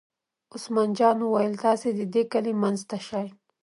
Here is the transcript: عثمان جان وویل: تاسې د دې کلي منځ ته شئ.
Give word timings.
عثمان 0.53 0.89
جان 0.99 1.17
وویل: 1.21 1.53
تاسې 1.65 1.87
د 1.93 2.01
دې 2.13 2.23
کلي 2.31 2.53
منځ 2.63 2.79
ته 2.89 2.97
شئ. 3.07 3.27